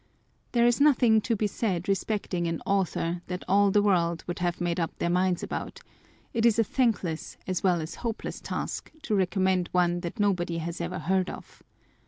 There 0.53 0.65
is 0.65 0.81
nothing 0.81 1.21
to 1.21 1.35
be 1.35 1.45
said 1.45 1.87
respecting 1.87 2.47
an 2.47 2.59
author 2.65 3.21
that 3.27 3.43
all 3.47 3.69
the 3.69 3.83
world 3.83 4.23
have 4.39 4.59
made 4.59 4.79
up 4.79 4.97
their 4.97 5.11
minds 5.11 5.43
about: 5.43 5.81
it 6.33 6.43
is 6.43 6.57
a 6.57 6.63
thankless 6.63 7.37
as 7.45 7.61
well 7.61 7.79
as 7.79 7.93
hopeless 8.01 8.41
task 8.41 8.91
to 9.03 9.13
recommend 9.13 9.69
one 9.73 9.99
that 9.99 10.19
nobody 10.19 10.57
has 10.57 10.81
ever 10.81 10.97
heard 10.97 11.29
of. 11.29 11.61